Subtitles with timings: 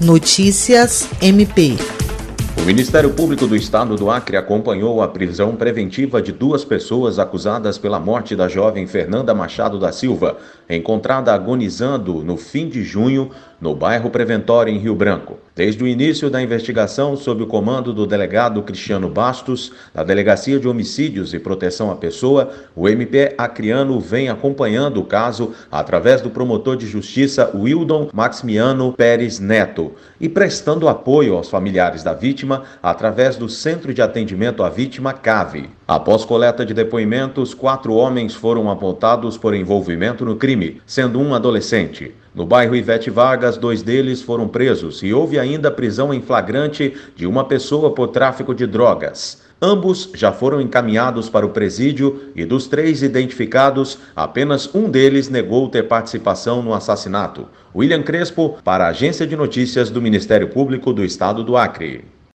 [0.00, 1.76] Notícias MP.
[2.56, 7.78] O Ministério Público do Estado do Acre acompanhou a prisão preventiva de duas pessoas acusadas
[7.78, 10.38] pela morte da jovem Fernanda Machado da Silva,
[10.70, 15.36] encontrada agonizando no fim de junho no bairro Preventório, em Rio Branco.
[15.58, 20.68] Desde o início da investigação, sob o comando do delegado Cristiano Bastos, da Delegacia de
[20.68, 26.76] Homicídios e Proteção à Pessoa, o MP Acreano vem acompanhando o caso através do promotor
[26.76, 29.90] de justiça Wildon Maximiano Pérez Neto
[30.20, 35.70] e prestando apoio aos familiares da vítima através do Centro de Atendimento à Vítima CAVE.
[35.88, 42.14] Após coleta de depoimentos, quatro homens foram apontados por envolvimento no crime, sendo um adolescente.
[42.38, 47.26] No bairro Ivete Vargas, dois deles foram presos e houve ainda prisão em flagrante de
[47.26, 49.42] uma pessoa por tráfico de drogas.
[49.60, 55.68] Ambos já foram encaminhados para o presídio e dos três identificados, apenas um deles negou
[55.68, 57.48] ter participação no assassinato.
[57.74, 62.04] William Crespo, para a Agência de Notícias do Ministério Público do Estado do Acre.